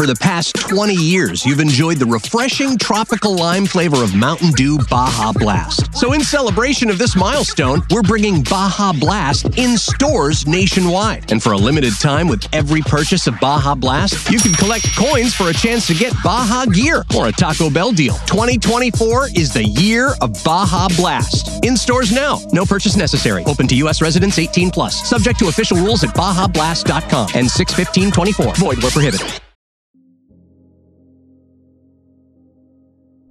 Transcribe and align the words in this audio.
For 0.00 0.06
the 0.06 0.14
past 0.14 0.56
20 0.56 0.94
years, 0.94 1.44
you've 1.44 1.60
enjoyed 1.60 1.98
the 1.98 2.06
refreshing 2.06 2.78
tropical 2.78 3.36
lime 3.36 3.66
flavor 3.66 4.02
of 4.02 4.14
Mountain 4.14 4.52
Dew 4.52 4.78
Baja 4.88 5.30
Blast. 5.30 5.94
So, 5.94 6.14
in 6.14 6.22
celebration 6.22 6.88
of 6.88 6.96
this 6.96 7.14
milestone, 7.14 7.82
we're 7.90 8.00
bringing 8.00 8.42
Baja 8.42 8.94
Blast 8.94 9.58
in 9.58 9.76
stores 9.76 10.46
nationwide. 10.46 11.30
And 11.30 11.42
for 11.42 11.52
a 11.52 11.56
limited 11.58 11.92
time, 12.00 12.28
with 12.28 12.48
every 12.54 12.80
purchase 12.80 13.26
of 13.26 13.38
Baja 13.40 13.74
Blast, 13.74 14.30
you 14.30 14.38
can 14.38 14.54
collect 14.54 14.86
coins 14.96 15.34
for 15.34 15.50
a 15.50 15.52
chance 15.52 15.86
to 15.88 15.92
get 15.92 16.14
Baja 16.24 16.64
gear 16.64 17.04
or 17.14 17.28
a 17.28 17.32
Taco 17.32 17.68
Bell 17.68 17.92
deal. 17.92 18.14
2024 18.24 19.28
is 19.36 19.52
the 19.52 19.64
year 19.64 20.14
of 20.22 20.42
Baja 20.42 20.88
Blast. 20.96 21.62
In 21.62 21.76
stores 21.76 22.10
now. 22.10 22.38
No 22.54 22.64
purchase 22.64 22.96
necessary. 22.96 23.44
Open 23.44 23.68
to 23.68 23.76
U.S. 23.76 24.00
residents 24.00 24.38
18 24.38 24.70
plus. 24.70 25.06
Subject 25.06 25.38
to 25.40 25.48
official 25.48 25.76
rules 25.76 26.02
at 26.04 26.14
BajaBlast.com 26.14 27.32
and 27.34 27.50
61524. 27.50 28.54
Void 28.54 28.82
where 28.82 28.90
prohibited. 28.90 29.40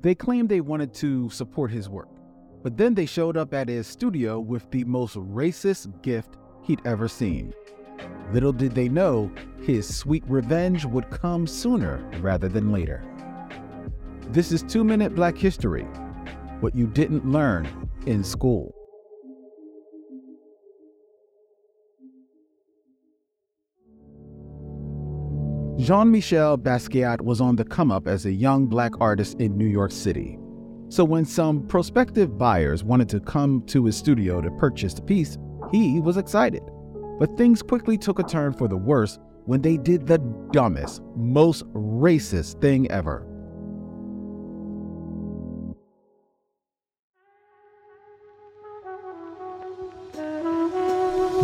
They 0.00 0.14
claimed 0.14 0.48
they 0.48 0.60
wanted 0.60 0.94
to 0.94 1.28
support 1.30 1.72
his 1.72 1.88
work, 1.88 2.08
but 2.62 2.76
then 2.76 2.94
they 2.94 3.06
showed 3.06 3.36
up 3.36 3.52
at 3.52 3.68
his 3.68 3.86
studio 3.86 4.38
with 4.38 4.70
the 4.70 4.84
most 4.84 5.16
racist 5.16 6.02
gift 6.02 6.36
he'd 6.62 6.80
ever 6.84 7.08
seen. 7.08 7.52
Little 8.32 8.52
did 8.52 8.76
they 8.76 8.88
know 8.88 9.30
his 9.60 9.92
sweet 9.92 10.22
revenge 10.28 10.84
would 10.84 11.10
come 11.10 11.48
sooner 11.48 11.98
rather 12.20 12.48
than 12.48 12.70
later. 12.70 13.02
This 14.30 14.52
is 14.52 14.62
Two 14.62 14.84
Minute 14.84 15.16
Black 15.16 15.36
History 15.36 15.84
What 16.60 16.76
You 16.76 16.86
Didn't 16.86 17.30
Learn 17.30 17.66
in 18.06 18.22
School. 18.22 18.77
Jean 25.78 26.10
Michel 26.10 26.58
Basquiat 26.58 27.20
was 27.20 27.40
on 27.40 27.54
the 27.54 27.64
come 27.64 27.92
up 27.92 28.08
as 28.08 28.26
a 28.26 28.32
young 28.32 28.66
black 28.66 29.00
artist 29.00 29.40
in 29.40 29.56
New 29.56 29.66
York 29.66 29.92
City. 29.92 30.36
So, 30.88 31.04
when 31.04 31.24
some 31.24 31.68
prospective 31.68 32.36
buyers 32.36 32.82
wanted 32.82 33.08
to 33.10 33.20
come 33.20 33.62
to 33.66 33.84
his 33.84 33.96
studio 33.96 34.40
to 34.40 34.50
purchase 34.52 34.92
the 34.94 35.02
piece, 35.02 35.38
he 35.70 36.00
was 36.00 36.16
excited. 36.16 36.62
But 37.20 37.36
things 37.36 37.62
quickly 37.62 37.96
took 37.96 38.18
a 38.18 38.24
turn 38.24 38.54
for 38.54 38.66
the 38.66 38.76
worse 38.76 39.20
when 39.44 39.62
they 39.62 39.76
did 39.76 40.04
the 40.04 40.18
dumbest, 40.50 41.00
most 41.14 41.64
racist 41.74 42.60
thing 42.60 42.90
ever. 42.90 43.24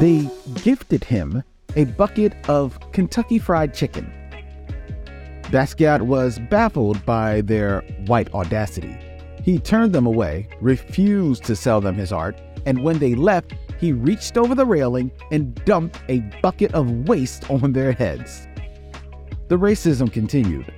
They 0.00 0.28
gifted 0.64 1.04
him 1.04 1.44
a 1.76 1.84
bucket 1.84 2.32
of 2.48 2.78
Kentucky 2.90 3.38
Fried 3.38 3.72
Chicken. 3.72 4.23
Basquiat 5.54 6.02
was 6.02 6.40
baffled 6.50 7.06
by 7.06 7.40
their 7.42 7.82
white 8.06 8.34
audacity. 8.34 8.98
He 9.40 9.60
turned 9.60 9.92
them 9.92 10.04
away, 10.04 10.48
refused 10.60 11.44
to 11.44 11.54
sell 11.54 11.80
them 11.80 11.94
his 11.94 12.10
art, 12.10 12.40
and 12.66 12.82
when 12.82 12.98
they 12.98 13.14
left, 13.14 13.54
he 13.78 13.92
reached 13.92 14.36
over 14.36 14.56
the 14.56 14.66
railing 14.66 15.12
and 15.30 15.54
dumped 15.64 16.00
a 16.08 16.28
bucket 16.42 16.74
of 16.74 17.06
waste 17.06 17.48
on 17.50 17.72
their 17.72 17.92
heads. 17.92 18.48
The 19.46 19.56
racism 19.56 20.12
continued, 20.12 20.74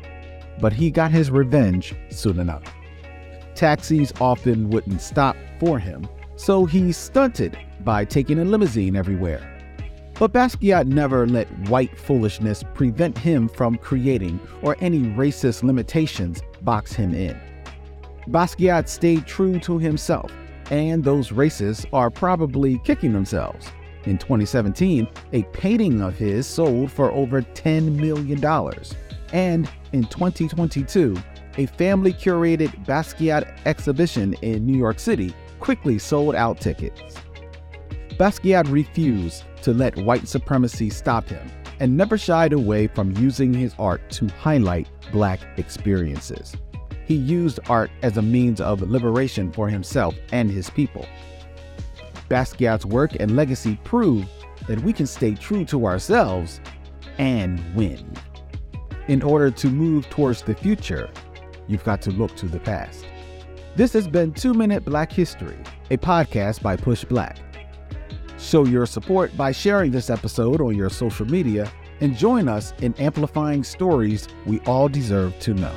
but 0.61 0.75
he 0.75 0.91
got 0.91 1.11
his 1.11 1.31
revenge 1.31 1.95
soon 2.11 2.39
enough. 2.39 2.65
Taxis 3.55 4.13
often 4.21 4.69
wouldn't 4.69 5.01
stop 5.01 5.37
for 5.59 5.79
him, 5.79 6.07
so 6.37 6.67
he 6.67 6.93
stunted 6.93 7.59
by 7.81 8.05
taking 8.05 8.41
a 8.41 8.45
limousine 8.45 8.95
everywhere. 8.95 9.56
But 10.19 10.33
Basquiat 10.33 10.87
never 10.87 11.27
let 11.27 11.47
white 11.69 11.97
foolishness 11.97 12.65
prevent 12.73 13.19
him 13.19 13.49
from 13.49 13.77
creating 13.77 14.41
or 14.63 14.75
any 14.81 15.01
racist 15.01 15.63
limitations 15.63 16.43
box 16.63 16.93
him 16.95 17.15
in. 17.15 17.39
Basquiat 18.29 18.89
stayed 18.89 19.27
true 19.27 19.59
to 19.61 19.79
himself, 19.79 20.33
and 20.71 21.05
those 21.05 21.29
racists 21.31 21.85
are 21.93 22.11
probably 22.11 22.79
kicking 22.79 23.13
themselves. 23.13 23.71
In 24.05 24.17
2017, 24.17 25.07
a 25.35 25.43
painting 25.53 26.01
of 26.01 26.17
his 26.17 26.47
sold 26.47 26.91
for 26.91 27.13
over 27.13 27.43
$10 27.43 27.97
million. 27.97 28.43
And 29.33 29.69
in 29.93 30.05
2022, 30.05 31.17
a 31.59 31.67
family 31.67 32.13
curated 32.13 32.87
Basquiat 32.87 33.59
exhibition 33.67 34.33
in 34.43 34.65
New 34.65 34.79
York 34.79 34.99
City 34.99 35.35
quickly 35.61 35.99
sold 35.99 36.35
out 36.35 36.61
tickets. 36.61 37.17
Basquiat 38.19 38.71
refused 38.73 39.45
to 39.67 39.75
let 39.75 39.97
white 39.97 40.29
supremacy 40.29 40.89
stop 40.89 41.29
him 41.29 41.45
and 41.81 41.97
never 41.97 42.17
shied 42.17 42.53
away 42.53 42.87
from 42.87 43.11
using 43.17 43.53
his 43.53 43.75
art 43.81 44.01
to 44.09 44.29
highlight 44.29 44.89
black 45.11 45.41
experiences. 45.57 46.55
He 47.05 47.17
used 47.17 47.59
art 47.69 47.91
as 48.03 48.17
a 48.17 48.23
means 48.23 48.61
of 48.61 48.81
liberation 48.81 49.51
for 49.51 49.69
himself 49.69 50.15
and 50.31 50.49
his 50.49 50.71
people. 50.71 51.05
Basquiat's 52.29 52.87
work 52.87 53.17
and 53.19 53.35
legacy 53.35 53.77
prove 53.83 54.25
that 54.69 54.81
we 54.85 54.93
can 54.93 55.05
stay 55.05 55.35
true 55.35 55.65
to 55.65 55.85
ourselves 55.85 56.61
and 57.19 57.61
win. 57.75 58.09
In 59.09 59.21
order 59.21 59.51
to 59.51 59.67
move 59.67 60.09
towards 60.11 60.43
the 60.43 60.55
future, 60.55 61.11
you've 61.67 61.83
got 61.83 62.01
to 62.03 62.13
look 62.13 62.37
to 62.37 62.47
the 62.47 62.61
past. 62.61 63.05
This 63.75 63.93
has 63.95 64.07
been 64.07 64.33
Two 64.33 64.55
Minute 64.55 64.85
Black 64.85 65.11
History, 65.11 65.59
a 65.91 65.97
podcast 65.97 66.63
by 66.63 66.77
Push 66.77 67.05
Black. 67.07 67.39
Show 68.47 68.65
your 68.65 68.87
support 68.87 69.37
by 69.37 69.51
sharing 69.51 69.91
this 69.91 70.09
episode 70.09 70.61
on 70.61 70.77
your 70.77 70.89
social 70.89 71.27
media 71.27 71.69
and 72.01 72.17
join 72.17 72.47
us 72.49 72.73
in 72.81 72.95
amplifying 72.95 73.65
stories 73.65 74.29
we 74.47 74.61
all 74.61 74.89
deserve 74.89 75.37
to 75.41 75.53
know. 75.55 75.75